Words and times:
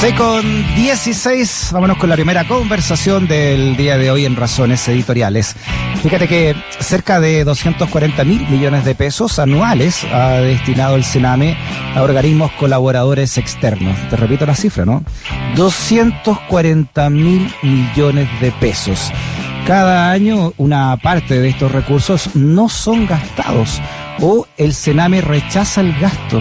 6 0.00 0.14
con 0.14 0.74
16, 0.76 1.70
vámonos 1.72 1.96
con 1.96 2.08
la 2.08 2.14
primera 2.14 2.46
conversación 2.46 3.26
del 3.26 3.76
día 3.76 3.98
de 3.98 4.12
hoy 4.12 4.26
en 4.26 4.36
Razones 4.36 4.86
Editoriales. 4.86 5.56
Fíjate 6.04 6.28
que 6.28 6.54
cerca 6.78 7.18
de 7.18 7.42
240 7.42 8.22
mil 8.22 8.48
millones 8.48 8.84
de 8.84 8.94
pesos 8.94 9.40
anuales 9.40 10.04
ha 10.04 10.34
destinado 10.34 10.94
el 10.94 11.02
Sename 11.02 11.56
a 11.96 12.02
organismos 12.04 12.52
colaboradores 12.52 13.38
externos. 13.38 13.96
Te 14.08 14.14
repito 14.14 14.46
la 14.46 14.54
cifra, 14.54 14.84
¿no? 14.84 15.02
240 15.56 17.10
mil 17.10 17.52
millones 17.62 18.28
de 18.40 18.52
pesos. 18.52 19.10
Cada 19.66 20.12
año 20.12 20.52
una 20.58 20.96
parte 20.98 21.40
de 21.40 21.48
estos 21.48 21.72
recursos 21.72 22.36
no 22.36 22.68
son 22.68 23.04
gastados 23.04 23.82
o 24.20 24.46
el 24.58 24.74
Sename 24.74 25.22
rechaza 25.22 25.80
el 25.80 25.92
gasto. 25.98 26.40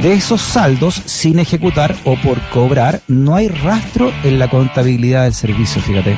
De 0.00 0.14
esos 0.14 0.40
saldos 0.40 1.00
sin 1.04 1.38
ejecutar 1.38 1.94
o 2.04 2.16
por 2.16 2.40
cobrar, 2.48 3.02
no 3.06 3.36
hay 3.36 3.48
rastro 3.48 4.12
en 4.24 4.38
la 4.38 4.48
contabilidad 4.48 5.24
del 5.24 5.34
servicio, 5.34 5.80
fíjate. 5.80 6.16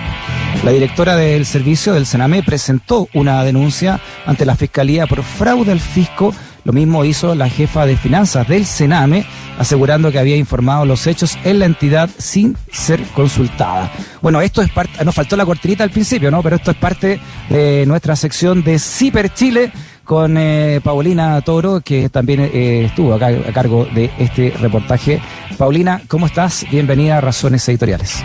La 0.63 0.71
directora 0.71 1.17
del 1.17 1.45
servicio 1.45 1.93
del 1.93 2.07
Sename 2.07 2.43
presentó 2.43 3.09
una 3.13 3.45
denuncia 3.45 4.01
ante 4.25 4.47
la 4.47 4.57
Fiscalía 4.57 5.07
por 5.07 5.23
fraude 5.23 5.73
al 5.73 5.81
fisco. 5.81 6.35
Lo 6.65 6.73
mismo 6.73 7.05
hizo 7.05 7.35
la 7.35 7.51
jefa 7.51 7.85
de 7.85 7.99
finanzas 7.99 8.49
del 8.49 8.65
Sename, 8.65 9.27
asegurando 9.59 10.11
que 10.11 10.19
había 10.19 10.37
informado 10.37 10.87
los 10.87 11.07
hechos 11.07 11.37
en 11.45 11.59
la 11.59 11.67
entidad 11.67 12.09
sin 12.17 12.57
ser 12.73 13.03
consultada. 13.15 13.93
Bueno, 14.23 14.41
esto 14.41 14.63
es 14.63 14.71
parte, 14.71 15.05
nos 15.05 15.15
faltó 15.15 15.37
la 15.37 15.45
cortinita 15.45 15.85
al 15.85 15.91
principio, 15.91 16.31
¿no? 16.31 16.43
Pero 16.43 16.57
esto 16.57 16.71
es 16.71 16.77
parte 16.79 17.21
de 17.51 17.85
nuestra 17.85 18.17
sección 18.17 18.65
de 18.65 18.79
Ciper 18.79 19.35
Chile 19.35 19.71
con 20.05 20.37
eh, 20.37 20.81
Paulina 20.85 21.41
Toro, 21.41 21.81
que 21.81 22.09
también 22.09 22.41
eh, 22.41 22.85
estuvo 22.87 23.15
acá 23.15 23.29
a 23.29 23.53
cargo 23.53 23.87
de 23.87 24.11
este 24.19 24.51
reportaje. 24.61 25.21
Paulina, 25.57 26.03
¿cómo 26.09 26.27
estás? 26.27 26.67
Bienvenida 26.71 27.19
a 27.19 27.21
Razones 27.21 27.69
Editoriales. 27.69 28.23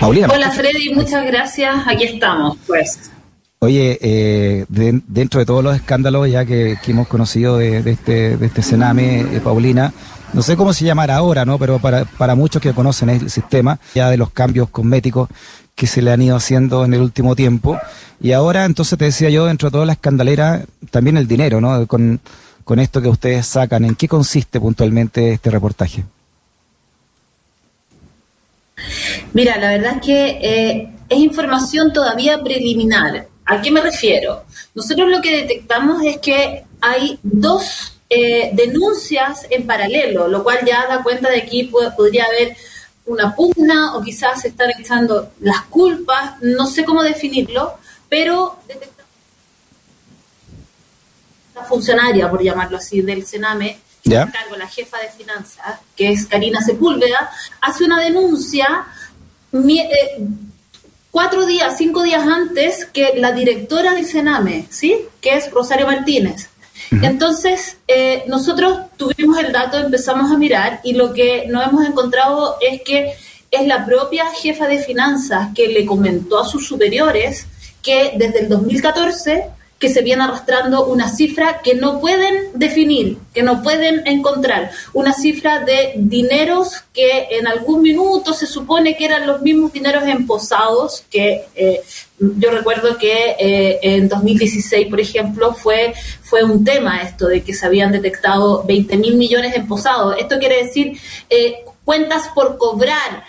Paulina. 0.00 0.28
Hola 0.32 0.50
Freddy, 0.50 0.94
muchas 0.94 1.26
gracias. 1.26 1.74
Aquí 1.86 2.04
estamos, 2.04 2.56
pues. 2.66 3.10
Oye, 3.58 3.98
eh, 4.00 4.66
dentro 4.68 5.40
de 5.40 5.46
todos 5.46 5.64
los 5.64 5.74
escándalos 5.74 6.30
ya 6.30 6.44
que, 6.44 6.78
hemos 6.86 7.08
conocido 7.08 7.56
de, 7.56 7.78
este, 7.78 8.36
de 8.36 8.46
este 8.46 8.62
Sename, 8.62 9.24
Paulina, 9.42 9.92
no 10.34 10.42
sé 10.42 10.56
cómo 10.56 10.72
se 10.74 10.84
llamará 10.84 11.16
ahora, 11.16 11.44
¿no? 11.44 11.58
Pero 11.58 11.78
para, 11.78 12.04
para 12.04 12.34
muchos 12.34 12.60
que 12.60 12.74
conocen 12.74 13.08
el 13.08 13.30
sistema, 13.30 13.78
ya 13.94 14.10
de 14.10 14.18
los 14.18 14.30
cambios 14.30 14.68
cosméticos 14.68 15.30
que 15.76 15.86
se 15.86 16.02
le 16.02 16.10
han 16.10 16.22
ido 16.22 16.34
haciendo 16.34 16.84
en 16.84 16.94
el 16.94 17.02
último 17.02 17.36
tiempo, 17.36 17.78
y 18.20 18.32
ahora, 18.32 18.64
entonces 18.64 18.98
te 18.98 19.04
decía 19.04 19.30
yo, 19.30 19.46
dentro 19.46 19.68
de 19.68 19.72
toda 19.72 19.86
la 19.86 19.92
escandalera, 19.92 20.64
también 20.90 21.16
el 21.16 21.28
dinero, 21.28 21.60
¿no? 21.60 21.86
Con, 21.86 22.20
esto 22.78 23.00
que 23.00 23.08
ustedes 23.08 23.46
sacan, 23.46 23.84
¿en 23.84 23.94
qué 23.94 24.08
consiste 24.08 24.58
puntualmente 24.58 25.34
este 25.34 25.50
reportaje? 25.50 26.02
Mira, 29.32 29.56
la 29.58 29.70
verdad 29.70 29.96
es 29.96 30.02
que 30.02 30.26
eh, 30.42 30.92
es 31.08 31.18
información 31.18 31.92
todavía 31.92 32.42
preliminar. 32.42 33.28
¿A 33.44 33.62
qué 33.62 33.70
me 33.70 33.80
refiero? 33.80 34.44
Nosotros 34.74 35.08
lo 35.08 35.20
que 35.20 35.42
detectamos 35.42 36.02
es 36.04 36.18
que 36.18 36.64
hay 36.80 37.20
dos 37.22 37.96
eh, 38.10 38.50
denuncias 38.54 39.46
en 39.50 39.66
paralelo, 39.66 40.26
lo 40.26 40.42
cual 40.42 40.58
ya 40.66 40.86
da 40.88 41.02
cuenta 41.02 41.30
de 41.30 41.44
que 41.44 41.70
podría 41.96 42.24
haber 42.24 42.56
una 43.06 43.34
pugna 43.34 43.96
o 43.96 44.02
quizás 44.02 44.42
se 44.42 44.48
están 44.48 44.70
echando 44.78 45.32
las 45.40 45.62
culpas, 45.62 46.40
no 46.42 46.66
sé 46.66 46.84
cómo 46.84 47.02
definirlo, 47.02 47.78
pero 48.08 48.58
la 51.54 51.64
funcionaria, 51.64 52.30
por 52.30 52.42
llamarlo 52.42 52.76
así, 52.76 53.00
del 53.00 53.24
Sename, 53.26 53.78
¿Ya? 54.04 54.30
cargo, 54.30 54.56
la 54.56 54.68
jefa 54.68 54.98
de 54.98 55.08
finanzas, 55.08 55.80
que 55.96 56.12
es 56.12 56.26
Karina 56.26 56.60
Sepúlveda, 56.60 57.30
hace 57.60 57.84
una 57.84 58.00
denuncia 58.00 58.86
eh, 59.52 60.26
cuatro 61.10 61.46
días, 61.46 61.76
cinco 61.78 62.02
días 62.02 62.26
antes 62.26 62.86
que 62.86 63.14
la 63.16 63.32
directora 63.32 63.94
del 63.94 64.06
Sename, 64.06 64.66
¿sí? 64.70 65.06
que 65.20 65.34
es 65.34 65.50
Rosario 65.50 65.86
Martínez. 65.86 66.50
Entonces, 66.90 67.78
eh, 67.88 68.24
nosotros 68.26 68.78
tuvimos 68.96 69.38
el 69.38 69.52
dato, 69.52 69.78
empezamos 69.78 70.30
a 70.30 70.38
mirar 70.38 70.80
y 70.84 70.94
lo 70.94 71.12
que 71.12 71.46
nos 71.48 71.66
hemos 71.66 71.86
encontrado 71.86 72.56
es 72.60 72.82
que 72.82 73.14
es 73.50 73.66
la 73.66 73.84
propia 73.84 74.26
jefa 74.30 74.66
de 74.66 74.78
finanzas 74.78 75.48
que 75.54 75.68
le 75.68 75.86
comentó 75.86 76.40
a 76.40 76.46
sus 76.46 76.66
superiores 76.66 77.46
que 77.82 78.12
desde 78.16 78.40
el 78.40 78.48
2014 78.48 79.44
que 79.78 79.90
se 79.90 80.02
viene 80.02 80.24
arrastrando 80.24 80.86
una 80.86 81.08
cifra 81.08 81.60
que 81.62 81.74
no 81.74 82.00
pueden 82.00 82.50
definir, 82.54 83.18
que 83.34 83.42
no 83.42 83.62
pueden 83.62 84.06
encontrar, 84.06 84.70
una 84.94 85.12
cifra 85.12 85.60
de 85.60 85.92
dineros 85.96 86.84
que 86.94 87.28
en 87.32 87.46
algún 87.46 87.82
minuto 87.82 88.32
se 88.32 88.46
supone 88.46 88.96
que 88.96 89.04
eran 89.04 89.26
los 89.26 89.42
mismos 89.42 89.72
dineros 89.72 90.04
emposados, 90.04 91.04
que 91.10 91.44
eh, 91.54 91.82
yo 92.18 92.50
recuerdo 92.50 92.96
que 92.96 93.36
eh, 93.38 93.78
en 93.82 94.08
2016, 94.08 94.88
por 94.88 95.00
ejemplo, 95.00 95.52
fue, 95.52 95.92
fue 96.22 96.42
un 96.42 96.64
tema 96.64 97.02
esto 97.02 97.26
de 97.26 97.42
que 97.42 97.52
se 97.52 97.66
habían 97.66 97.92
detectado 97.92 98.64
20 98.64 98.96
mil 98.96 99.16
millones 99.16 99.54
emposados. 99.54 100.16
Esto 100.18 100.38
quiere 100.38 100.64
decir 100.64 100.98
eh, 101.28 101.64
cuentas 101.84 102.28
por 102.34 102.56
cobrar. 102.56 103.24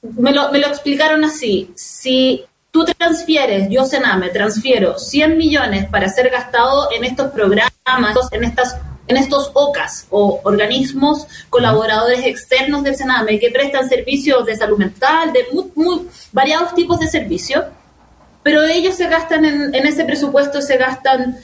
me, 0.00 0.32
lo, 0.32 0.50
me 0.50 0.60
lo 0.60 0.68
explicaron 0.68 1.24
así. 1.24 1.70
Si 1.74 2.42
tú 2.72 2.84
transfieres, 2.84 3.68
yo 3.70 3.84
Sename, 3.84 4.30
transfiero 4.30 4.98
100 4.98 5.36
millones 5.36 5.86
para 5.88 6.08
ser 6.08 6.30
gastado 6.30 6.90
en 6.90 7.04
estos 7.04 7.30
programas, 7.30 8.16
en 8.32 8.44
estas 8.44 8.76
en 9.08 9.16
estos 9.16 9.50
OCAS 9.54 10.06
o 10.10 10.40
organismos 10.44 11.26
colaboradores 11.50 12.24
externos 12.24 12.84
del 12.84 12.96
Sename 12.96 13.38
que 13.38 13.50
prestan 13.50 13.88
servicios 13.88 14.46
de 14.46 14.56
salud 14.56 14.78
mental, 14.78 15.32
de 15.32 15.44
muy, 15.74 16.08
variados 16.32 16.74
tipos 16.74 16.98
de 17.00 17.08
servicios, 17.08 17.64
pero 18.42 18.62
ellos 18.62 18.94
se 18.94 19.08
gastan 19.08 19.44
en, 19.44 19.86
ese 19.86 20.04
presupuesto, 20.04 20.62
se 20.62 20.76
gastan 20.76 21.36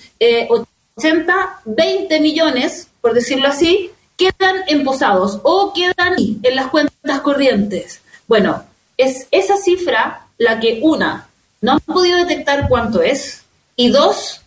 80, 0.98 1.32
eh, 1.32 1.36
20 1.64 2.20
millones, 2.20 2.88
por 3.00 3.12
decirlo 3.12 3.48
así, 3.48 3.90
quedan 4.16 4.62
emposados 4.66 5.40
o 5.42 5.72
quedan 5.72 6.14
en 6.18 6.56
las 6.56 6.68
cuentas 6.68 7.20
corrientes. 7.20 8.00
Bueno, 8.26 8.64
es 8.98 9.28
esa 9.30 9.56
cifra 9.56 10.26
la 10.36 10.60
que 10.60 10.80
una, 10.82 11.28
no 11.62 11.72
han 11.72 11.80
podido 11.80 12.18
detectar 12.18 12.68
cuánto 12.68 13.00
es, 13.00 13.44
y 13.76 13.90
dos, 13.90 14.42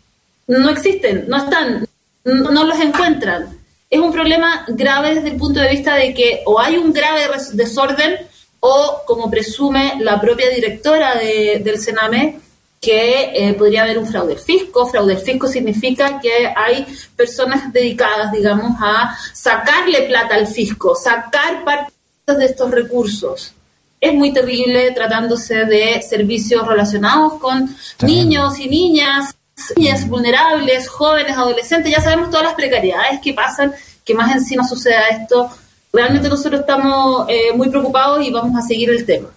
no 0.46 0.70
existen, 0.70 1.26
no 1.28 1.38
están, 1.38 1.88
no, 2.26 2.64
los 2.66 2.80
encuentran. 2.80 3.58
Es 3.90 4.00
un 4.00 4.12
problema 4.12 4.66
grave 4.68 5.16
desde 5.16 5.30
el 5.30 5.38
punto 5.38 5.60
de 5.60 5.70
vista 5.70 5.96
de 5.96 6.14
que 6.14 6.44
o 6.46 6.60
hay 6.60 6.78
un 6.78 6.94
grave 6.94 7.28
desorden 7.54 8.18
o, 8.60 9.02
como 9.06 9.30
presume 9.32 9.96
la 10.00 10.20
propia 10.20 10.50
directora 10.50 11.16
del 11.16 11.80
Sename, 11.80 12.40
que 12.80 13.32
eh, 13.34 13.54
podría 13.54 13.84
haber 13.84 14.00
un 14.00 14.08
fraude 14.08 14.38
fisco. 14.38 14.88
Fraude 14.88 15.18
fisco 15.18 15.48
significa 15.48 16.20
que 16.20 16.52
hay 16.56 16.86
personas 17.16 17.72
dedicadas, 17.72 18.32
digamos, 18.32 18.76
a 18.82 19.16
sacarle 19.34 20.04
plata 20.04 20.36
al 20.36 20.48
fisco, 20.48 20.96
sacar 20.96 21.64
parte 21.64 21.94
de 22.26 22.46
estos 22.46 22.72
recursos 22.72 23.54
es 24.02 24.14
muy 24.16 24.34
terrible 24.34 24.92
tratándose 24.92 25.66
de 25.66 26.02
servicios 26.02 26.68
relacionados 26.68 27.34
con 27.34 27.70
niños 28.02 28.60
y 28.60 28.68
niñas, 28.68 29.36
niñas 29.78 30.08
vulnerables, 30.08 30.90
jóvenes, 30.90 31.38
adolescentes. 31.38 31.92
Ya 31.92 32.02
sabemos 32.02 32.32
todas 32.32 32.46
las 32.46 32.56
precariedades 32.56 33.22
que 33.24 33.34
pasan, 33.36 33.72
que 34.04 34.16
más 34.16 34.36
encima 34.36 34.68
suceda 34.68 35.08
esto. 35.10 35.52
Realmente 35.94 36.30
nosotros 36.30 36.62
estamos 36.62 37.28
eh, 37.30 37.54
muy 37.56 37.70
preocupados 37.70 38.26
y 38.26 38.32
vamos 38.32 38.58
a 38.58 38.68
seguir 38.68 38.90
el 38.90 39.06
tema. 39.06 39.28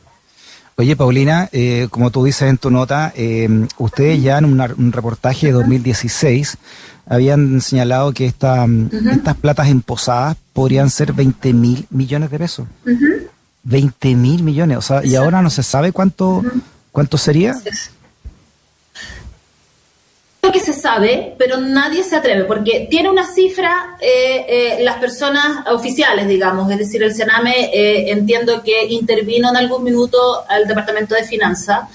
Oye, 0.76 0.96
Paulina, 0.96 1.48
eh, 1.52 1.86
como 1.90 2.10
tú 2.10 2.24
dices 2.24 2.48
en 2.48 2.56
tu 2.56 2.70
nota, 2.70 3.12
eh, 3.14 3.48
ustedes 3.76 4.22
ya 4.22 4.38
en 4.38 4.46
un 4.46 4.92
reportaje 4.92 5.48
de 5.48 5.52
2016 5.52 6.56
habían 7.06 7.60
señalado 7.60 8.12
que 8.12 8.24
esta, 8.24 8.66
estas 9.12 9.36
platas 9.36 9.68
emposadas 9.68 10.36
podrían 10.54 10.88
ser 10.88 11.12
20 11.12 11.52
mil 11.52 11.86
millones 11.90 12.30
de 12.30 12.38
pesos. 12.38 12.66
20 13.64 14.14
mil 14.14 14.42
millones, 14.42 14.78
o 14.78 14.82
sea, 14.82 15.04
y 15.04 15.16
ahora 15.16 15.42
no 15.42 15.50
se 15.50 15.62
sabe 15.62 15.92
cuánto, 15.92 16.42
cuánto 16.92 17.18
sería. 17.18 17.54
Lo 20.42 20.52
que 20.52 20.60
se 20.60 20.74
sabe, 20.74 21.34
pero 21.38 21.58
nadie 21.58 22.04
se 22.04 22.16
atreve, 22.16 22.44
porque 22.44 22.86
tiene 22.90 23.08
una 23.08 23.26
cifra 23.26 23.96
eh, 23.98 24.44
eh, 24.46 24.82
las 24.82 24.98
personas 24.98 25.66
oficiales, 25.68 26.28
digamos, 26.28 26.70
es 26.70 26.76
decir, 26.76 27.02
el 27.02 27.14
Sename 27.14 27.70
eh, 27.72 28.10
entiendo 28.10 28.62
que 28.62 28.84
intervino 28.84 29.48
en 29.48 29.56
algún 29.56 29.82
minuto 29.82 30.44
al 30.46 30.66
Departamento 30.66 31.14
de 31.14 31.24
Finanzas, 31.24 31.88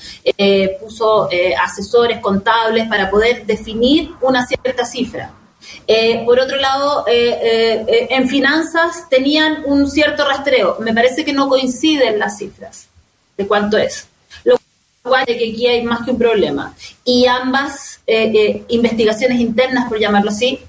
puso 0.80 1.30
asesores 1.62 2.20
contables 2.20 2.88
para 2.88 3.10
poder 3.10 3.46
definir 3.46 4.12
una 4.22 4.44
cierta 4.46 4.84
cifra 4.86 5.32
eh, 5.92 6.22
por 6.24 6.40
otro 6.40 6.58
lado, 6.58 7.06
eh, 7.08 7.84
eh, 7.88 8.08
en 8.12 8.28
finanzas 8.30 9.10
tenían 9.10 9.64
un 9.66 9.90
cierto 9.90 10.24
rastreo. 10.24 10.78
Me 10.82 10.94
parece 10.94 11.26
que 11.26 11.34
no 11.34 11.50
coinciden 11.50 12.20
las 12.20 12.38
cifras 12.38 12.88
de 13.36 13.48
cuánto 13.48 13.78
es. 13.78 14.08
Lo 14.44 14.58
cual 15.02 15.24
es 15.28 15.38
que 15.38 15.50
aquí 15.50 15.66
hay 15.66 15.84
más 15.84 16.06
que 16.06 16.12
un 16.12 16.20
problema. 16.20 16.76
Y 17.04 17.26
ambas 17.26 18.02
investigaciones 18.68 19.40
internas, 19.40 19.88
por 19.88 20.00
llamarlo 20.00 20.30
así, 20.32 20.60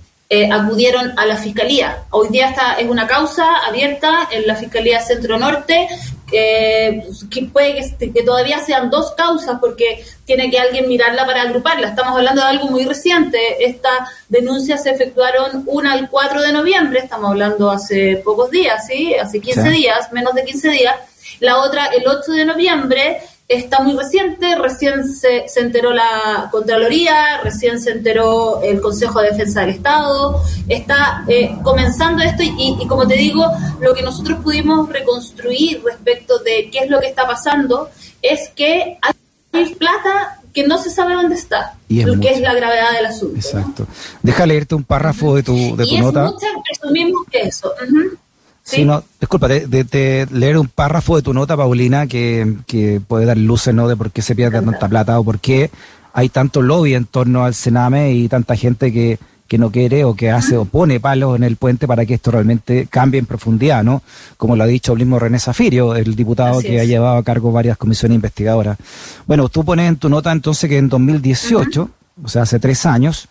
acudieron 0.52 1.18
a 1.18 1.26
la 1.26 1.36
fiscalía. 1.36 2.04
Hoy 2.10 2.28
día 2.28 2.50
está, 2.50 2.74
es 2.74 2.88
una 2.88 3.06
causa 3.06 3.56
abierta 3.66 4.28
en 4.30 4.46
la 4.46 4.56
Fiscalía 4.56 5.00
Centro 5.00 5.38
Norte 5.38 5.88
eh, 6.32 7.02
que 7.30 7.42
puede 7.44 7.74
que, 7.98 8.12
que, 8.12 8.22
todavía 8.22 8.58
sean 8.60 8.90
dos 8.90 9.12
causas 9.12 9.58
porque 9.60 10.04
tiene 10.24 10.50
que 10.50 10.58
alguien 10.58 10.88
mirarla 10.88 11.26
para 11.26 11.42
agruparla. 11.42 11.88
Estamos 11.88 12.16
hablando 12.16 12.42
de 12.42 12.48
algo 12.48 12.68
muy 12.68 12.84
reciente. 12.84 13.64
Estas 13.64 14.08
denuncias 14.28 14.82
se 14.82 14.90
efectuaron 14.90 15.64
una 15.66 15.94
el 15.94 16.08
4 16.08 16.42
de 16.42 16.52
noviembre, 16.52 17.00
estamos 17.00 17.30
hablando 17.30 17.70
hace 17.70 18.20
pocos 18.24 18.50
días, 18.50 18.86
¿sí? 18.86 19.14
Hace 19.14 19.40
15 19.40 19.70
días, 19.70 20.12
menos 20.12 20.34
de 20.34 20.44
15 20.44 20.68
días. 20.70 20.94
La 21.40 21.58
otra 21.58 21.86
el 21.86 22.06
8 22.06 22.32
de 22.32 22.44
noviembre 22.44 23.20
está 23.50 23.80
muy 23.80 23.96
reciente, 23.96 24.54
recién 24.54 25.04
se, 25.04 25.48
se, 25.48 25.60
enteró 25.60 25.92
la 25.92 26.48
Contraloría, 26.52 27.40
recién 27.42 27.80
se 27.80 27.90
enteró 27.90 28.62
el 28.62 28.80
Consejo 28.80 29.20
de 29.20 29.32
Defensa 29.32 29.62
del 29.62 29.70
Estado, 29.70 30.40
está 30.68 31.24
eh, 31.26 31.56
comenzando 31.64 32.22
esto 32.22 32.44
y, 32.44 32.76
y, 32.80 32.86
como 32.86 33.08
te 33.08 33.16
digo, 33.16 33.44
lo 33.80 33.92
que 33.92 34.02
nosotros 34.02 34.38
pudimos 34.38 34.88
reconstruir 34.88 35.82
respecto 35.84 36.38
de 36.38 36.70
qué 36.70 36.84
es 36.84 36.90
lo 36.90 37.00
que 37.00 37.08
está 37.08 37.26
pasando 37.26 37.90
es 38.22 38.50
que 38.50 38.98
hay 39.02 39.74
plata 39.74 40.38
que 40.54 40.64
no 40.64 40.78
se 40.78 40.90
sabe 40.90 41.14
dónde 41.14 41.34
está, 41.34 41.76
y 41.88 42.00
es 42.00 42.20
que 42.20 42.30
es 42.30 42.40
la 42.40 42.54
gravedad 42.54 42.92
del 42.92 43.06
asunto. 43.06 43.34
Exacto. 43.34 43.86
Deja 44.22 44.46
leerte 44.46 44.76
un 44.76 44.84
párrafo 44.84 45.34
de 45.34 45.42
tu, 45.42 45.76
de 45.76 45.84
tu 45.84 45.94
y 45.94 46.00
nota. 46.00 46.24
Es 46.24 46.32
mucho, 46.32 46.46
presumimos 46.64 47.26
que 47.28 47.42
eso. 47.42 47.72
Sí, 48.70 48.84
no, 48.84 49.02
disculpa, 49.18 49.48
de, 49.48 50.28
leer 50.30 50.56
un 50.56 50.68
párrafo 50.68 51.16
de 51.16 51.22
tu 51.22 51.34
nota, 51.34 51.56
Paulina, 51.56 52.06
que, 52.06 52.56
que 52.66 53.00
puede 53.06 53.26
dar 53.26 53.36
luces 53.36 53.74
¿no? 53.74 53.88
de 53.88 53.96
por 53.96 54.12
qué 54.12 54.22
se 54.22 54.34
pierde 54.36 54.62
tanta 54.62 54.88
plata 54.88 55.18
o 55.18 55.24
por 55.24 55.40
qué 55.40 55.70
hay 56.12 56.28
tanto 56.28 56.62
lobby 56.62 56.94
en 56.94 57.04
torno 57.04 57.44
al 57.44 57.54
Sename 57.54 58.12
y 58.12 58.28
tanta 58.28 58.54
gente 58.56 58.92
que, 58.92 59.18
que 59.50 59.58
no 59.58 59.72
quiere 59.72 60.04
o 60.04 60.14
que 60.14 60.30
hace 60.30 60.56
o 60.56 60.64
pone 60.64 61.00
palos 61.00 61.34
en 61.34 61.42
el 61.42 61.56
puente 61.56 61.88
para 61.88 62.06
que 62.06 62.14
esto 62.14 62.30
realmente 62.30 62.86
cambie 62.88 63.18
en 63.18 63.26
profundidad, 63.26 63.82
¿no? 63.82 64.02
Como 64.36 64.54
lo 64.54 64.62
ha 64.62 64.66
dicho 64.68 64.92
el 64.92 64.98
mismo 64.98 65.18
René 65.18 65.40
Zafirio, 65.40 65.96
el 65.96 66.14
diputado 66.14 66.60
que 66.60 66.80
ha 66.80 66.84
llevado 66.84 67.16
a 67.16 67.24
cargo 67.24 67.50
varias 67.50 67.76
comisiones 67.76 68.14
investigadoras. 68.14 68.78
Bueno, 69.26 69.48
tú 69.48 69.64
pones 69.64 69.88
en 69.88 69.96
tu 69.96 70.08
nota 70.08 70.30
entonces 70.30 70.70
que 70.70 70.78
en 70.78 70.88
2018, 70.88 71.90
o 72.22 72.28
sea, 72.28 72.42
hace 72.42 72.60
tres 72.60 72.86
años, 72.86 73.28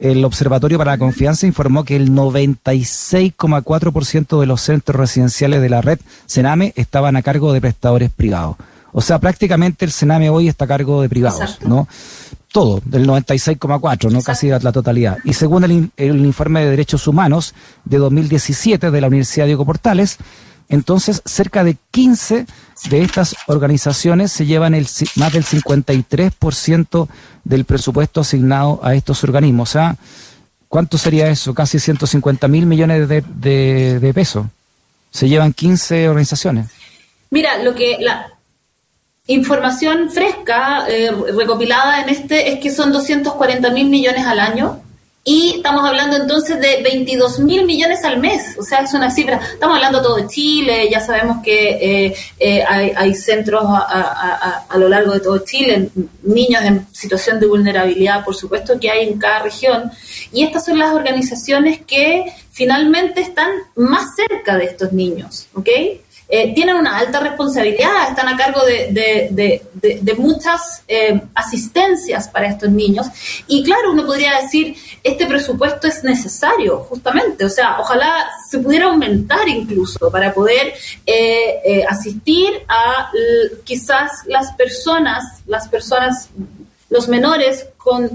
el 0.00 0.24
Observatorio 0.24 0.78
para 0.78 0.90
la 0.92 0.98
Confianza 0.98 1.46
informó 1.46 1.84
que 1.84 1.94
el 1.94 2.10
96,4% 2.10 4.40
de 4.40 4.46
los 4.46 4.62
centros 4.62 4.98
residenciales 4.98 5.60
de 5.60 5.68
la 5.68 5.82
red 5.82 5.98
Sename 6.24 6.72
estaban 6.74 7.16
a 7.16 7.22
cargo 7.22 7.52
de 7.52 7.60
prestadores 7.60 8.10
privados. 8.10 8.56
O 8.92 9.02
sea, 9.02 9.18
prácticamente 9.18 9.84
el 9.84 9.90
Sename 9.92 10.30
hoy 10.30 10.48
está 10.48 10.64
a 10.64 10.68
cargo 10.68 11.02
de 11.02 11.08
privados, 11.08 11.58
¿no? 11.62 11.86
Todo, 12.50 12.80
del 12.84 13.06
96,4, 13.06 14.10
¿no? 14.10 14.22
Casi 14.22 14.48
la 14.48 14.72
totalidad. 14.72 15.18
Y 15.22 15.34
según 15.34 15.62
el, 15.62 15.92
el, 15.96 16.24
informe 16.24 16.64
de 16.64 16.70
Derechos 16.70 17.06
Humanos 17.06 17.54
de 17.84 17.98
2017 17.98 18.90
de 18.90 19.00
la 19.00 19.06
Universidad 19.06 19.46
Diego 19.46 19.64
Portales, 19.64 20.18
entonces 20.70 21.20
cerca 21.24 21.64
de 21.64 21.76
15 21.90 22.46
de 22.88 23.02
estas 23.02 23.36
organizaciones 23.46 24.30
se 24.30 24.46
llevan 24.46 24.74
el, 24.74 24.86
más 25.16 25.32
del 25.32 25.44
53% 25.44 27.08
del 27.44 27.64
presupuesto 27.64 28.20
asignado 28.20 28.80
a 28.82 28.94
estos 28.94 29.22
organismos. 29.24 29.68
O 29.68 29.72
sea, 29.72 29.96
¿cuánto 30.68 30.96
sería 30.96 31.28
eso? 31.28 31.54
Casi 31.54 31.80
150 31.80 32.46
mil 32.46 32.66
millones 32.66 33.08
de, 33.08 33.20
de, 33.98 34.14
pesos. 34.14 34.46
Se 35.10 35.28
llevan 35.28 35.52
15 35.52 36.08
organizaciones. 36.08 36.68
Mira, 37.30 37.58
lo 37.62 37.74
que 37.74 37.98
la 37.98 38.32
información 39.26 40.08
fresca 40.10 40.86
eh, 40.88 41.10
recopilada 41.36 42.02
en 42.02 42.10
este 42.10 42.52
es 42.52 42.60
que 42.60 42.70
son 42.70 42.92
240 42.92 43.70
mil 43.70 43.88
millones 43.88 44.24
al 44.24 44.38
año 44.38 44.80
y 45.22 45.56
estamos 45.56 45.84
hablando 45.86 46.16
entonces 46.16 46.58
de 46.60 46.82
22 46.82 47.40
mil 47.40 47.66
millones 47.66 48.04
al 48.04 48.18
mes, 48.18 48.56
o 48.58 48.62
sea, 48.62 48.78
es 48.80 48.94
una 48.94 49.10
cifra. 49.10 49.38
Estamos 49.52 49.76
hablando 49.76 50.00
todo 50.00 50.16
de 50.16 50.26
Chile, 50.26 50.88
ya 50.90 51.00
sabemos 51.00 51.42
que 51.44 52.06
eh, 52.06 52.16
eh, 52.38 52.64
hay, 52.66 53.14
centros 53.14 53.62
a, 53.66 54.64
lo 54.78 54.88
largo 54.88 55.12
de 55.12 55.20
todo 55.20 55.38
Chile, 55.44 55.90
niños 56.22 56.62
en 56.64 56.86
situación 56.92 57.38
de 57.38 57.46
vulnerabilidad, 57.46 58.24
por 58.24 58.34
supuesto 58.34 58.80
que 58.80 58.90
hay 58.90 59.08
en 59.08 59.18
cada 59.18 59.40
región. 59.40 59.90
Y 60.32 60.42
estas 60.42 60.64
son 60.64 60.78
las 60.78 60.94
organizaciones 60.94 61.80
que 61.86 62.24
finalmente 62.50 63.20
están 63.20 63.50
más 63.76 64.14
cerca 64.16 64.56
de 64.56 64.64
estos 64.64 64.92
niños, 64.92 65.48
¿ok? 65.52 65.68
Eh, 66.32 66.54
tienen 66.54 66.76
una 66.76 66.96
alta 66.96 67.18
responsabilidad, 67.18 68.08
están 68.08 68.28
a 68.28 68.36
cargo 68.36 68.60
de, 68.64 70.14
muchas 70.16 70.84
eh, 70.86 71.20
asistencias 71.34 72.28
para 72.28 72.46
estos 72.48 72.70
niños. 72.70 73.06
Y 73.48 73.64
claro, 73.64 73.90
uno 73.90 74.06
podría 74.06 74.40
decir, 74.40 74.76
este 75.02 75.26
presupuesto 75.26 75.88
es 75.88 76.04
necesario, 76.04 76.78
justamente, 76.88 77.44
o 77.44 77.48
sea, 77.48 77.80
ojalá 77.80 78.30
se 78.48 78.58
pudiera 78.58 78.86
aumentar 78.86 79.48
incluso 79.48 80.10
para 80.10 80.32
poder 80.32 80.72
eh, 81.04 81.84
asistir 81.88 82.62
a 82.68 83.10
quizás 83.64 84.10
las 84.26 84.52
personas, 84.52 85.42
las 85.46 85.66
personas 85.66 86.28
los 86.90 87.08
menores 87.08 87.66
con, 87.76 88.10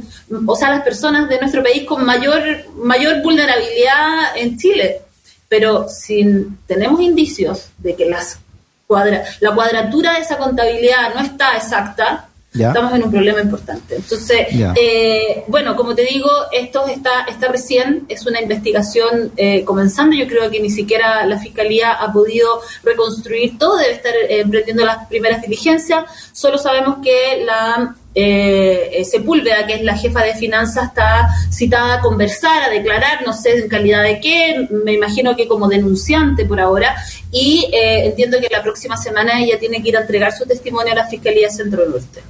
o 0.46 0.56
sea, 0.56 0.70
las 0.70 0.84
personas 0.84 1.30
de 1.30 1.40
nuestro 1.40 1.64
país 1.64 1.86
con 1.86 2.06
mayor, 2.06 2.44
mayor 2.76 3.22
vulnerabilidad 3.24 4.36
en 4.36 4.58
Chile 4.58 5.05
pero 5.48 5.88
si 5.90 6.48
tenemos 6.68 7.02
indicios 7.02 7.70
de 7.78 7.96
que 7.96 8.06
las 8.06 8.40
cuadra, 8.88 9.24
la 9.40 9.54
cuadratura 9.54 10.14
de 10.14 10.20
esa 10.20 10.38
contabilidad 10.38 11.14
no 11.14 11.22
está 11.22 11.56
exacta, 11.56 12.30
estamos 12.54 12.94
en 12.94 13.04
un 13.04 13.12
problema 13.12 13.42
importante. 13.42 13.96
Entonces, 13.96 14.48
eh, 14.76 15.44
bueno, 15.48 15.76
como 15.76 15.94
te 15.94 16.04
digo, 16.04 16.30
esto 16.52 16.88
está, 16.88 17.26
está 17.28 17.50
recién, 17.50 18.06
es 18.08 18.26
una 18.26 18.42
investigación 18.42 19.32
eh, 19.36 19.64
comenzando. 19.66 20.16
Yo 20.16 20.28
creo 20.28 20.50
que 20.50 20.60
ni 20.60 20.70
siquiera 20.70 21.26
la 21.26 21.38
Fiscalía 21.38 21.94
ha 21.94 22.12
podido 22.14 22.62
reconstruir 22.84 23.58
todo, 23.58 23.78
debe 23.78 23.94
estar 23.94 24.14
eh, 24.16 24.40
emprendiendo 24.40 24.86
las 24.86 25.06
primeras 25.08 25.42
diligencias. 25.42 26.06
Solo 26.32 26.58
sabemos 26.58 26.98
que 27.04 27.44
la 27.44 27.96
eh, 28.16 29.04
Sepúlveda, 29.04 29.68
que 29.68 29.76
es 29.76 29.84
la 29.84 29.98
jefa 29.98 30.24
de 30.24 30.34
finanzas, 30.36 30.86
está 30.86 31.28
citada 31.52 31.96
a 31.96 32.02
conversar, 32.02 32.64
a 32.64 32.70
declarar, 32.70 33.24
no 33.26 33.34
sé 33.34 33.60
en 33.60 33.68
calidad 33.68 34.04
de 34.04 34.20
qué, 34.22 34.68
me 34.86 34.94
imagino 34.94 35.36
que 35.36 35.48
como 35.48 35.68
denunciante 35.68 36.46
por 36.46 36.60
ahora, 36.60 36.96
y 37.32 37.70
eh, 37.74 38.06
entiendo 38.06 38.38
que 38.40 38.48
la 38.50 38.64
próxima 38.64 38.96
semana 38.96 39.42
ella 39.42 39.60
tiene 39.60 39.84
que 39.84 39.90
ir 39.90 39.98
a 39.98 40.02
entregar 40.02 40.32
su 40.32 40.46
testimonio 40.46 40.94
a 40.94 40.96
la 40.96 41.08
Fiscalía 41.08 41.50
Centro 41.50 41.88
Norte. 41.88 42.22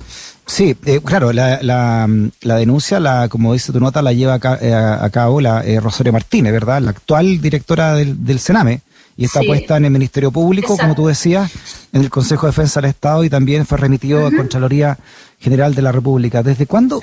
Sí, 0.48 0.76
eh, 0.86 1.00
claro, 1.04 1.32
la, 1.32 1.60
la, 1.62 2.08
la, 2.42 2.56
denuncia, 2.58 3.00
la, 3.00 3.30
como 3.30 3.54
dice 3.54 3.72
tu 3.72 3.80
nota, 3.80 4.02
la 4.02 4.14
lleva 4.14 4.40
a, 4.42 4.60
eh, 4.62 4.74
a 4.74 5.10
cabo 5.12 5.42
la 5.42 5.64
Rosario 5.80 6.14
Martínez, 6.14 6.54
¿verdad? 6.54 6.82
La 6.82 6.92
actual 6.92 7.42
directora 7.42 7.96
del, 7.96 8.26
del 8.26 8.40
Sename 8.40 8.82
y 9.18 9.26
está 9.26 9.42
puesta 9.42 9.78
en 9.78 9.86
el 9.86 9.92
Ministerio 9.92 10.32
Público, 10.32 10.78
como 10.78 10.94
tú 10.94 11.08
decías, 11.08 11.52
en 11.94 12.02
el 12.02 12.10
Consejo 12.10 12.46
de 12.46 12.52
Defensa 12.52 12.82
del 12.82 12.90
Estado 12.90 13.24
y 13.24 13.30
también 13.30 13.66
fue 13.66 13.78
remitido 13.78 14.28
a 14.28 14.32
Contraloría 14.32 14.98
General 15.40 15.74
de 15.74 15.82
la 15.82 15.92
República. 15.92 16.44
¿Desde 16.44 16.66
cuándo? 16.66 17.00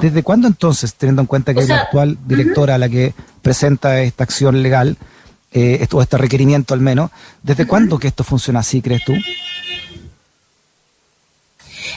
¿Desde 0.00 0.22
cuándo 0.22 0.48
entonces, 0.48 0.94
teniendo 0.94 1.22
en 1.22 1.26
cuenta 1.26 1.54
que 1.54 1.60
es 1.60 1.68
la 1.68 1.82
actual 1.82 2.18
directora 2.26 2.76
la 2.76 2.88
que 2.88 3.14
presenta 3.40 4.00
esta 4.00 4.24
acción 4.24 4.62
legal, 4.62 4.98
eh, 5.52 5.78
esto, 5.80 6.02
este 6.02 6.18
requerimiento 6.18 6.74
al 6.74 6.80
menos, 6.80 7.10
¿desde 7.42 7.66
cuándo 7.66 7.98
que 7.98 8.08
esto 8.08 8.22
funciona 8.24 8.60
así, 8.60 8.82
crees 8.82 9.04
tú? 9.04 9.14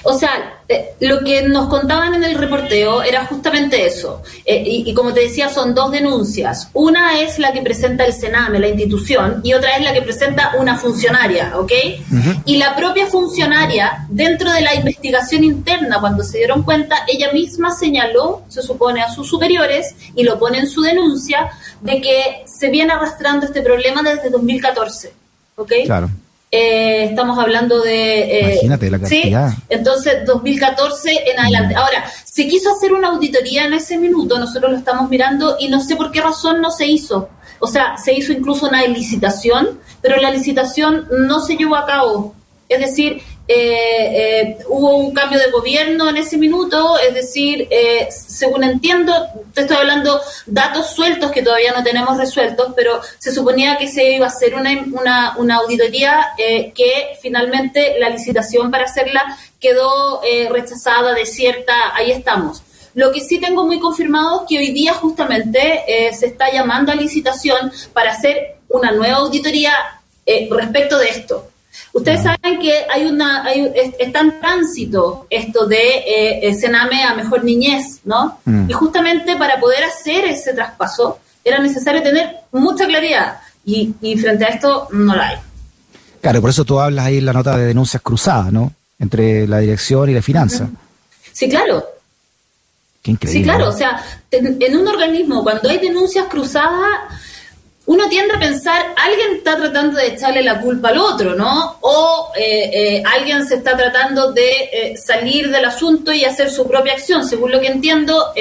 O 0.03 0.17
sea, 0.17 0.58
eh, 0.71 0.91
lo 0.99 1.23
que 1.23 1.41
nos 1.41 1.67
contaban 1.67 2.13
en 2.13 2.23
el 2.23 2.35
reporteo 2.35 3.01
era 3.01 3.25
justamente 3.25 3.87
eso. 3.87 4.21
Eh, 4.45 4.63
y, 4.63 4.93
como 4.93 5.11
te 5.15 5.21
decía, 5.21 5.49
son 5.49 5.73
dos 5.73 5.91
denuncias. 5.91 6.69
Una 6.73 7.19
es 7.21 7.39
la 7.39 7.51
que 7.51 7.63
presenta 7.63 8.05
el 8.05 8.13
Sename, 8.13 8.59
la 8.59 8.67
institución, 8.67 9.41
y 9.43 9.53
otra 9.53 9.77
es 9.77 9.83
la 9.83 9.93
que 9.93 10.03
presenta 10.03 10.51
una 10.59 10.77
funcionaria, 10.77 11.53
¿ok? 11.57 11.71
Y 12.45 12.57
la 12.57 12.75
propia 12.75 13.07
funcionaria, 13.07 14.05
dentro 14.09 14.51
de 14.51 14.61
la 14.61 14.75
investigación 14.75 15.43
interna, 15.43 15.99
cuando 15.99 16.23
se 16.23 16.37
dieron 16.37 16.61
cuenta, 16.61 16.97
ella 17.07 17.31
misma 17.31 17.71
señaló, 17.71 18.43
se 18.47 18.61
supone, 18.61 19.01
a 19.01 19.09
sus 19.09 19.27
superiores, 19.27 19.95
y 20.15 20.23
lo 20.23 20.37
pone 20.37 20.59
en 20.59 20.69
su 20.69 20.81
denuncia, 20.81 21.49
de 21.81 21.99
que 21.99 22.43
se 22.45 22.69
viene 22.69 22.93
arrastrando 22.93 23.47
este 23.47 23.63
problema 23.63 24.03
desde 24.03 24.29
2014, 24.29 25.13
¿ok? 25.55 25.73
Claro. 25.85 26.09
Eh, 26.51 27.05
estamos 27.05 27.37
hablando 27.37 27.81
de... 27.81 28.21
Eh, 28.21 28.51
Imagínate 28.53 28.89
la 28.89 28.99
cantidad. 28.99 29.49
¿sí? 29.51 29.55
Entonces, 29.69 30.25
2014 30.25 31.31
en 31.31 31.39
adelante. 31.39 31.75
Ahora, 31.75 32.05
se 32.23 32.47
quiso 32.47 32.71
hacer 32.71 32.93
una 32.93 33.09
auditoría 33.09 33.65
en 33.65 33.73
ese 33.73 33.97
minuto, 33.97 34.39
nosotros 34.39 34.71
lo 34.71 34.77
estamos 34.77 35.09
mirando 35.09 35.57
y 35.59 35.67
no 35.67 35.79
sé 35.79 35.95
por 35.95 36.11
qué 36.11 36.21
razón 36.21 36.61
no 36.61 36.71
se 36.71 36.87
hizo. 36.87 37.29
O 37.59 37.67
sea, 37.67 37.97
se 37.97 38.13
hizo 38.13 38.31
incluso 38.31 38.67
una 38.67 38.85
licitación, 38.87 39.79
pero 40.01 40.17
la 40.17 40.31
licitación 40.31 41.07
no 41.27 41.41
se 41.41 41.55
llevó 41.55 41.75
a 41.75 41.85
cabo. 41.85 42.33
Es 42.67 42.79
decir, 42.79 43.21
eh, 43.51 44.41
eh, 44.41 44.57
hubo 44.69 44.97
un 44.97 45.11
cambio 45.11 45.39
de 45.39 45.49
gobierno 45.49 46.07
en 46.07 46.17
ese 46.17 46.37
minuto, 46.37 46.97
es 46.99 47.13
decir, 47.13 47.67
eh, 47.69 48.07
según 48.11 48.63
entiendo, 48.63 49.13
te 49.53 49.61
estoy 49.61 49.77
hablando 49.77 50.21
datos 50.45 50.91
sueltos 50.91 51.31
que 51.31 51.41
todavía 51.41 51.73
no 51.75 51.83
tenemos 51.83 52.17
resueltos, 52.17 52.73
pero 52.75 53.01
se 53.17 53.33
suponía 53.33 53.77
que 53.77 53.87
se 53.87 54.11
iba 54.13 54.27
a 54.27 54.29
hacer 54.29 54.55
una, 54.55 54.71
una, 54.93 55.37
una 55.37 55.55
auditoría 55.57 56.29
que 56.37 57.17
finalmente 57.21 57.95
la 57.99 58.09
licitación 58.09 58.71
para 58.71 58.85
hacerla 58.85 59.37
quedó 59.59 60.21
rechazada, 60.49 61.13
desierta, 61.13 61.95
ahí 61.95 62.11
estamos. 62.11 62.63
Lo 62.93 63.11
que 63.11 63.21
sí 63.21 63.39
tengo 63.39 63.65
muy 63.65 63.79
confirmado 63.79 64.41
es 64.41 64.49
que 64.49 64.57
hoy 64.57 64.71
día 64.71 64.93
justamente 64.93 65.83
eh, 65.87 66.13
se 66.13 66.25
está 66.25 66.51
llamando 66.51 66.91
a 66.91 66.95
licitación 66.95 67.71
para 67.93 68.11
hacer 68.11 68.57
una 68.67 68.91
nueva 68.91 69.17
auditoría 69.17 69.73
eh, 70.25 70.47
respecto 70.51 70.97
de 70.97 71.09
esto. 71.09 71.48
Ustedes 71.91 72.21
saben 72.21 72.59
que 72.59 72.85
hay 72.91 73.05
una, 73.05 73.43
hay, 73.43 73.71
está 73.99 74.19
en 74.19 74.39
tránsito 74.39 75.25
esto 75.29 75.65
de 75.65 76.03
eh, 76.41 76.53
Sename 76.53 77.03
a 77.03 77.15
mejor 77.15 77.43
niñez, 77.43 78.01
¿no? 78.05 78.39
Mm. 78.45 78.69
Y 78.69 78.73
justamente 78.73 79.35
para 79.37 79.59
poder 79.59 79.83
hacer 79.83 80.25
ese 80.25 80.53
traspaso 80.53 81.19
era 81.43 81.59
necesario 81.59 82.03
tener 82.03 82.37
mucha 82.51 82.85
claridad 82.85 83.39
y, 83.65 83.93
frente 84.17 84.45
a 84.45 84.49
esto 84.49 84.87
no 84.91 85.15
la 85.15 85.29
hay. 85.29 85.37
Claro, 86.21 86.41
por 86.41 86.49
eso 86.49 86.65
tú 86.65 86.79
hablas 86.79 87.05
ahí 87.05 87.17
en 87.17 87.25
la 87.25 87.33
nota 87.33 87.57
de 87.57 87.65
denuncias 87.65 88.01
cruzadas, 88.01 88.51
¿no? 88.51 88.73
Entre 88.99 89.47
la 89.47 89.59
dirección 89.59 90.09
y 90.09 90.13
la 90.13 90.21
finanza. 90.21 90.69
Sí, 91.31 91.47
claro. 91.47 91.85
Qué 93.01 93.11
increíble. 93.11 93.39
Sí, 93.39 93.43
claro, 93.43 93.69
o 93.69 93.71
sea, 93.71 94.03
en 94.31 94.77
un 94.77 94.87
organismo 94.87 95.43
cuando 95.43 95.69
hay 95.69 95.77
denuncias 95.77 96.27
cruzadas 96.27 96.99
uno 97.89 98.07
tiende 98.07 98.35
a 98.35 98.39
pensar, 98.39 98.93
alguien 98.95 99.37
está 99.37 99.57
tratando 99.57 99.97
de 99.97 100.09
echarle 100.09 100.43
la 100.43 100.61
culpa 100.61 100.89
al 100.89 100.99
otro, 100.99 101.33
¿no? 101.33 101.77
O 101.81 102.31
eh, 102.37 102.69
eh, 102.71 103.03
alguien 103.03 103.43
se 103.47 103.55
está 103.55 103.75
tratando 103.75 104.31
de 104.31 104.69
eh, 104.71 104.95
salir 104.95 105.49
del 105.49 105.65
asunto 105.65 106.13
y 106.13 106.23
hacer 106.23 106.51
su 106.51 106.67
propia 106.67 106.93
acción. 106.93 107.27
Según 107.27 107.51
lo 107.51 107.59
que 107.59 107.65
entiendo, 107.65 108.31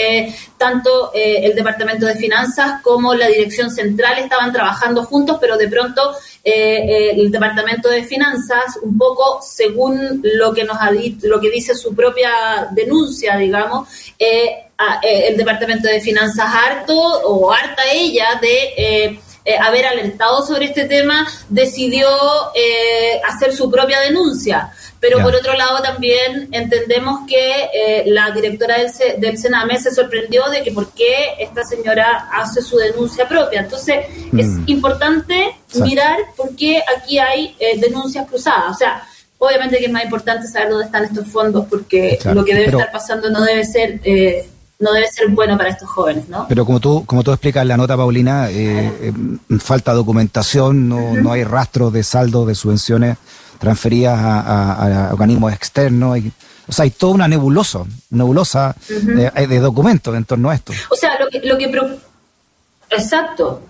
tanto 0.59 1.13
el 1.15 1.55
Departamento 1.55 2.07
de 2.07 2.17
Finanzas 2.17 2.83
como 2.83 3.15
la 3.15 3.29
Dirección 3.29 3.71
Central 3.71 4.19
estaban 4.19 4.53
trabajando 4.53 5.05
juntos, 5.05 5.39
pero 5.41 5.57
de 5.57 5.69
pronto 5.69 6.15
el 6.45 7.31
Departamento 7.31 7.89
de 7.89 8.05
Finanzas, 8.05 8.79
un 8.83 8.99
poco 8.99 9.41
según 9.43 10.21
lo 10.23 10.53
que 10.53 10.65
nos 10.65 10.79
lo 11.23 11.41
que 11.41 11.51
dice 11.51 11.75
su 11.75 11.95
propia 11.95 12.69
denuncia, 12.73 13.37
digamos, 13.37 13.89
el 14.19 15.37
Departamento 15.37 15.89
de 15.89 16.01
Finanzas 16.01 16.47
harto 16.53 16.95
o 16.95 17.53
harta 17.53 17.83
ella 17.93 18.39
de 18.41 19.19
eh, 19.49 19.57
haber 19.59 19.87
alertado 19.87 20.47
sobre 20.47 20.67
este 20.67 20.85
tema, 20.85 21.27
decidió 21.49 22.07
eh, 22.55 23.19
hacer 23.27 23.55
su 23.55 23.71
propia 23.71 23.99
denuncia. 24.01 24.71
Pero 25.01 25.23
por 25.23 25.35
otro 25.35 25.55
lado 25.55 25.81
también 25.81 26.49
entendemos 26.51 27.21
que 27.29 27.69
eh, 27.73 28.05
la 28.07 28.31
directora 28.33 28.77
del, 28.79 28.91
del 29.21 29.39
Sename 29.39 29.79
se 29.79 29.95
sorprendió 29.95 30.49
de 30.49 30.63
que 30.63 30.73
por 30.73 30.93
qué 30.93 31.35
esta 31.39 31.63
señora 31.65 32.29
hace 32.33 32.63
su 32.63 32.77
denuncia 32.77 33.29
propia. 33.29 33.61
Entonces 33.61 34.07
es 34.37 34.47
mm. 34.47 34.65
importante 34.67 35.57
mirar 35.81 36.19
por 36.37 36.57
qué 36.57 36.83
aquí 36.97 37.19
hay 37.19 37.57
denuncias 37.81 38.27
cruzadas. 38.29 38.75
O 38.75 38.75
sea, 38.75 39.07
obviamente 39.39 39.79
que 39.79 39.87
es 39.87 39.93
más 39.93 40.05
importante 40.05 40.49
saber 40.49 40.71
dónde 40.71 40.87
están 40.87 41.05
estos 41.05 41.29
fondos 41.29 41.67
porque 41.71 42.19
lo 42.35 42.45
que 42.45 42.55
debe 42.55 42.67
estar 42.67 42.91
pasando 42.91 43.31
no 43.31 43.41
debe 43.43 43.65
ser 43.65 44.01
no 44.81 44.93
debe 44.93 45.09
ser 45.11 45.29
bueno 45.31 45.57
para 45.57 45.71
estos 45.71 45.89
jóvenes, 45.89 46.29
¿no? 46.29 46.47
Pero 46.49 46.65
como 46.65 46.79
tú, 46.79 47.05
como 47.05 47.25
tú 47.25 47.33
explicas 47.33 47.63
en 47.63 47.69
la 47.69 47.77
nota, 47.77 47.97
Paulina, 47.97 48.49
eh, 48.51 48.93
eh, 49.03 49.13
falta 49.59 49.93
documentación, 49.93 50.89
no, 50.89 51.15
no 51.15 51.33
hay 51.33 51.43
rastro 51.43 51.91
de 51.91 52.05
saldo 52.05 52.47
de 52.47 52.55
subvenciones 52.55 53.17
transferidas 53.59 54.19
a, 54.19 55.11
organismos 55.13 55.53
externos. 55.53 56.19
o 56.67 56.73
sea, 56.73 56.85
hay 56.85 56.91
toda 56.91 57.15
una 57.15 57.29
nebulosa, 57.29 57.85
nebulosa 58.11 58.75
de, 58.89 59.59
documentos 59.59 60.15
en 60.17 60.25
torno 60.25 60.51
a 60.51 60.55
esto. 60.55 60.73
O 60.91 60.97
sea, 60.97 61.19
lo 61.19 61.29
que, 61.29 61.41
lo 61.41 61.59
que 61.59 61.99
Exacto. 62.91 63.63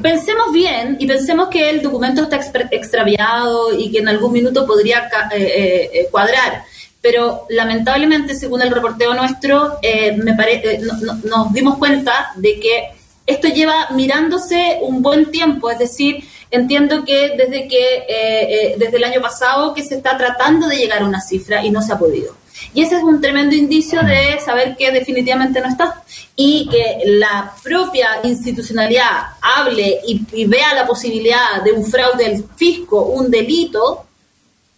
Pensemos 0.00 0.52
bien 0.52 0.96
y 0.98 1.06
pensemos 1.06 1.48
que 1.48 1.68
el 1.68 1.82
documento 1.82 2.22
está 2.22 2.40
extraviado 2.70 3.78
y 3.78 3.90
que 3.92 3.98
en 3.98 4.08
algún 4.08 4.32
minuto 4.32 4.66
podría 4.66 5.10
eh, 5.34 6.08
cuadrar 6.10 6.64
pero 7.02 7.46
lamentablemente, 7.50 8.36
según 8.36 8.62
el 8.62 8.70
reporteo 8.70 9.12
nuestro, 9.12 9.78
eh, 9.82 10.16
me 10.16 10.36
eh, 10.38 10.80
nos 11.24 11.52
dimos 11.52 11.76
cuenta 11.76 12.32
de 12.36 12.60
que 12.60 12.90
esto 13.26 13.48
lleva 13.48 13.88
mirándose 13.90 14.78
un 14.80 15.02
buen 15.02 15.30
tiempo, 15.32 15.68
es 15.68 15.80
decir, 15.80 16.24
entiendo 16.52 17.04
que 17.04 17.34
desde 17.36 17.66
que 17.66 18.04
eh, 18.08 18.74
desde 18.78 18.98
el 18.98 19.04
año 19.04 19.20
pasado 19.20 19.74
que 19.74 19.82
se 19.82 19.96
está 19.96 20.16
tratando 20.16 20.68
de 20.68 20.76
llegar 20.76 21.02
a 21.02 21.06
una 21.06 21.20
cifra 21.20 21.64
y 21.64 21.70
no 21.70 21.82
se 21.82 21.92
ha 21.92 21.98
podido. 21.98 22.36
Y 22.74 22.82
ese 22.82 22.96
es 22.96 23.02
un 23.02 23.20
tremendo 23.20 23.56
indicio 23.56 24.02
de 24.02 24.38
saber 24.38 24.76
que 24.76 24.92
definitivamente 24.92 25.60
no 25.60 25.68
está 25.68 26.02
y 26.36 26.68
que 26.68 26.98
la 27.04 27.52
propia 27.62 28.20
institucionalidad 28.22 29.34
hable 29.40 30.00
y, 30.06 30.24
y 30.32 30.46
vea 30.46 30.72
la 30.74 30.86
posibilidad 30.86 31.62
de 31.64 31.72
un 31.72 31.84
fraude 31.84 32.28
del 32.28 32.44
fisco, 32.56 33.02
un 33.02 33.30
delito, 33.30 34.06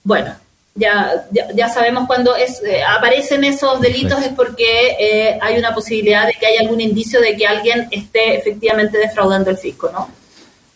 bueno, 0.02 0.34
ya, 0.74 1.26
ya, 1.54 1.68
sabemos 1.68 2.06
cuando 2.08 2.34
es, 2.34 2.60
eh, 2.64 2.82
aparecen 2.82 3.44
esos 3.44 3.80
delitos 3.80 4.20
es 4.22 4.32
porque 4.32 4.96
eh, 4.98 5.38
hay 5.40 5.56
una 5.56 5.72
posibilidad 5.72 6.26
de 6.26 6.32
que 6.32 6.46
haya 6.46 6.62
algún 6.62 6.80
indicio 6.80 7.20
de 7.20 7.36
que 7.36 7.46
alguien 7.46 7.86
esté 7.92 8.36
efectivamente 8.38 8.98
defraudando 8.98 9.50
el 9.50 9.56
fisco, 9.56 9.90
¿no? 9.92 10.10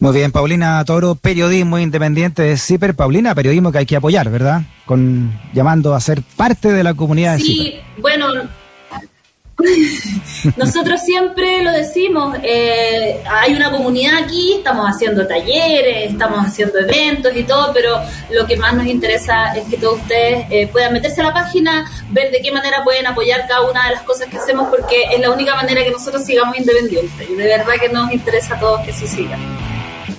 Muy 0.00 0.14
bien, 0.14 0.31
Paulina 0.31 0.85
Toro, 0.85 1.17
periodismo 1.17 1.78
independiente 1.78 2.43
de 2.43 2.57
CIPER. 2.57 2.95
Paulina, 2.95 3.35
periodismo 3.35 3.73
que 3.73 3.78
hay 3.78 3.87
que 3.87 3.97
apoyar, 3.97 4.31
¿verdad? 4.31 4.62
Con 4.87 5.33
llamando 5.52 5.95
a 5.95 6.00
ser 6.00 6.23
parte 6.37 6.71
de 6.71 6.85
la 6.85 6.95
comunidad 6.95 7.35
de 7.37 7.40
Sí, 7.40 7.81
bueno, 7.99 8.26
nosotros 10.57 11.00
siempre 11.02 11.64
lo 11.64 11.73
decimos, 11.73 12.37
eh, 12.45 13.21
hay 13.28 13.55
una 13.55 13.73
comunidad 13.73 14.23
aquí, 14.23 14.55
estamos 14.55 14.87
haciendo 14.87 15.26
talleres, 15.26 16.12
estamos 16.12 16.47
haciendo 16.47 16.78
eventos 16.78 17.35
y 17.35 17.43
todo, 17.43 17.73
pero 17.75 18.00
lo 18.31 18.47
que 18.47 18.57
más 18.57 18.75
nos 18.75 18.87
interesa 18.87 19.52
es 19.57 19.67
que 19.67 19.78
todos 19.78 20.00
ustedes 20.00 20.47
eh, 20.50 20.69
puedan 20.69 20.93
meterse 20.93 21.23
a 21.23 21.25
la 21.25 21.35
página, 21.35 21.90
ver 22.11 22.31
de 22.31 22.40
qué 22.40 22.52
manera 22.52 22.85
pueden 22.85 23.09
apoyar 23.09 23.49
cada 23.49 23.69
una 23.69 23.88
de 23.88 23.95
las 23.95 24.02
cosas 24.02 24.28
que 24.28 24.37
hacemos, 24.37 24.69
porque 24.69 25.07
es 25.12 25.21
la 25.21 25.31
única 25.33 25.57
manera 25.57 25.83
que 25.83 25.90
nosotros 25.90 26.25
sigamos 26.25 26.57
independientes 26.57 27.28
y 27.28 27.35
de 27.35 27.45
verdad 27.45 27.75
que 27.81 27.88
nos 27.88 28.12
interesa 28.12 28.55
a 28.55 28.61
todos 28.61 28.83
que 28.83 28.93
sí 28.93 29.09
sigan. 29.09 29.68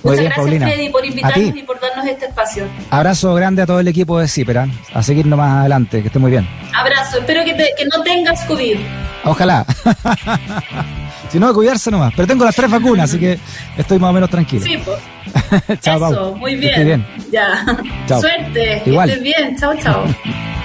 Muchas 0.02 0.24
gracias, 0.24 0.62
Freddy, 0.62 0.88
por 0.88 1.04
invitarnos 1.04 1.56
y 1.56 1.62
por 1.62 1.80
darnos 1.80 2.06
este 2.06 2.26
espacio. 2.26 2.64
Abrazo 2.90 3.34
grande 3.34 3.62
a 3.62 3.66
todo 3.66 3.80
el 3.80 3.88
equipo 3.88 4.18
de 4.18 4.28
Cipera. 4.28 4.68
A 4.94 5.02
seguirnos 5.02 5.36
más 5.38 5.60
adelante. 5.60 6.00
Que 6.00 6.08
esté 6.08 6.18
muy 6.18 6.30
bien. 6.30 6.46
Abrazo. 6.74 7.18
Espero 7.18 7.44
que, 7.44 7.54
que 7.54 7.84
no 7.84 8.02
tengas 8.02 8.44
COVID. 8.44 8.76
Ojalá. 9.24 9.66
si 11.30 11.38
no, 11.38 11.48
a 11.48 11.54
cuidarse 11.54 11.90
nomás. 11.90 12.12
Pero 12.14 12.28
tengo 12.28 12.44
las 12.44 12.54
tres 12.54 12.70
vacunas, 12.70 13.10
así 13.10 13.18
que 13.18 13.38
estoy 13.76 13.98
más 13.98 14.10
o 14.10 14.12
menos 14.12 14.30
tranquilo. 14.30 14.64
Sí, 14.64 14.78
pues. 14.84 15.80
chao, 15.80 16.10
Eso, 16.10 16.34
muy 16.36 16.56
bien. 16.56 16.84
bien. 16.84 17.06
Ya. 17.30 17.64
Suerte. 18.08 18.82
Igual. 18.86 19.08
Que 19.08 19.16
estés 19.16 19.22
bien. 19.22 19.56
Chao, 19.56 19.74
chao. 19.76 20.04